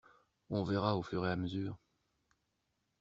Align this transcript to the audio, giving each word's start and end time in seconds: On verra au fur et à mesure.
On 0.49 0.63
verra 0.63 0.97
au 0.97 1.03
fur 1.03 1.27
et 1.27 1.29
à 1.29 1.35
mesure. 1.35 1.77